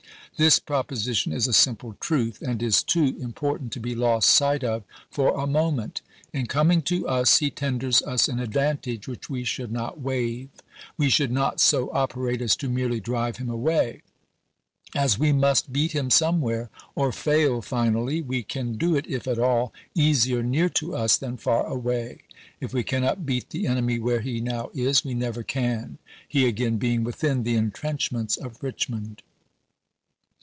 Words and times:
This 0.37 0.57
proposition 0.57 1.33
is 1.33 1.47
a 1.47 1.53
simple 1.53 1.93
truth, 1.99 2.41
and 2.41 2.63
is 2.63 2.81
too 2.81 3.15
important 3.19 3.71
to 3.73 3.79
be 3.79 3.93
lost 3.93 4.27
sight 4.29 4.63
of 4.63 4.81
for 5.11 5.39
a 5.39 5.45
moment. 5.45 6.01
In 6.33 6.47
coming 6.47 6.81
to 6.83 7.07
us 7.07 7.37
he 7.37 7.51
tenders 7.51 8.01
us 8.01 8.27
an 8.27 8.39
advantage 8.39 9.07
which 9.07 9.29
we 9.29 9.43
should 9.43 9.71
not 9.71 9.99
waive. 10.01 10.49
We 10.97 11.11
should 11.11 11.31
not 11.31 11.59
so 11.59 11.91
operate 11.93 12.41
as 12.41 12.55
to 12.55 12.69
merely 12.69 12.99
drive 12.99 13.37
him 13.37 13.51
away. 13.51 14.01
As 14.95 15.19
we 15.19 15.31
must 15.31 15.71
beat 15.71 15.91
him 15.91 16.09
somewhere 16.09 16.71
or 16.95 17.11
fail 17.11 17.61
finally, 17.61 18.19
we 18.19 18.41
can 18.41 18.77
do 18.77 18.95
it, 18.95 19.05
if 19.07 19.27
at 19.27 19.37
all, 19.37 19.71
easier 19.93 20.41
near 20.41 20.69
to 20.69 20.95
us 20.95 21.17
than 21.17 21.37
far 21.37 21.67
away. 21.67 22.21
If 22.59 22.73
we 22.73 22.81
cannot 22.83 23.27
beat 23.27 23.51
the 23.51 23.67
enemy 23.67 23.99
where 23.99 24.21
he 24.21 24.41
now 24.41 24.71
is, 24.73 25.05
we 25.05 25.13
never 25.13 25.43
can, 25.43 25.99
he 26.27 26.47
again 26.47 26.77
being 26.77 27.03
within 27.03 27.43
the 27.43 27.53
intrenchments 27.53 28.37
of 28.37 28.63
Richmond. 28.63 29.21